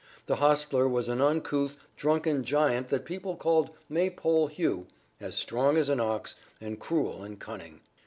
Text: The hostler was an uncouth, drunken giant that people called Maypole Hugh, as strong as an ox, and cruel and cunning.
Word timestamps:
The 0.25 0.37
hostler 0.37 0.87
was 0.87 1.09
an 1.09 1.21
uncouth, 1.21 1.77
drunken 1.95 2.43
giant 2.43 2.87
that 2.87 3.05
people 3.05 3.35
called 3.35 3.69
Maypole 3.87 4.47
Hugh, 4.47 4.87
as 5.19 5.35
strong 5.35 5.77
as 5.77 5.89
an 5.89 5.99
ox, 5.99 6.33
and 6.59 6.79
cruel 6.79 7.21
and 7.21 7.39
cunning. 7.39 7.81